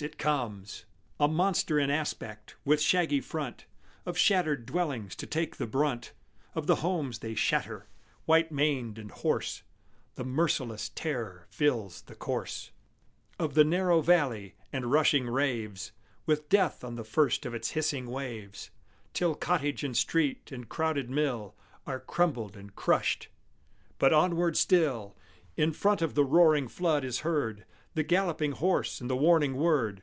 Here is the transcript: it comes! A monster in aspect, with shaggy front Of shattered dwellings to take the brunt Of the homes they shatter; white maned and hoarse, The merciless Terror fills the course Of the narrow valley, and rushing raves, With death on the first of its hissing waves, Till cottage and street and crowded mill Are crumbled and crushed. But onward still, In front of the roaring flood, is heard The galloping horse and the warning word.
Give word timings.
it 0.00 0.16
comes! 0.16 0.84
A 1.18 1.26
monster 1.26 1.76
in 1.80 1.90
aspect, 1.90 2.54
with 2.64 2.80
shaggy 2.80 3.20
front 3.20 3.64
Of 4.06 4.16
shattered 4.16 4.64
dwellings 4.64 5.16
to 5.16 5.26
take 5.26 5.56
the 5.56 5.66
brunt 5.66 6.12
Of 6.54 6.68
the 6.68 6.76
homes 6.86 7.18
they 7.18 7.34
shatter; 7.34 7.88
white 8.24 8.52
maned 8.52 8.96
and 8.96 9.10
hoarse, 9.10 9.64
The 10.14 10.22
merciless 10.24 10.90
Terror 10.90 11.48
fills 11.50 12.02
the 12.02 12.14
course 12.14 12.70
Of 13.40 13.54
the 13.54 13.64
narrow 13.64 14.00
valley, 14.00 14.54
and 14.72 14.88
rushing 14.92 15.28
raves, 15.28 15.90
With 16.26 16.48
death 16.48 16.84
on 16.84 16.94
the 16.94 17.02
first 17.02 17.44
of 17.44 17.52
its 17.52 17.70
hissing 17.70 18.06
waves, 18.08 18.70
Till 19.12 19.34
cottage 19.34 19.82
and 19.82 19.96
street 19.96 20.52
and 20.52 20.68
crowded 20.68 21.10
mill 21.10 21.56
Are 21.88 21.98
crumbled 21.98 22.56
and 22.56 22.72
crushed. 22.76 23.26
But 23.98 24.12
onward 24.12 24.56
still, 24.56 25.16
In 25.56 25.72
front 25.72 26.02
of 26.02 26.14
the 26.14 26.22
roaring 26.24 26.68
flood, 26.68 27.04
is 27.04 27.20
heard 27.20 27.64
The 27.94 28.04
galloping 28.04 28.52
horse 28.52 29.00
and 29.00 29.10
the 29.10 29.16
warning 29.16 29.56
word. 29.56 30.02